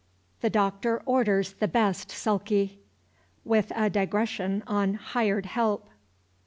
[0.39, 2.79] THE DOCTOR ORDERS THE BEST SULKY.
[3.45, 5.89] (With a Digression on "Hired Help.")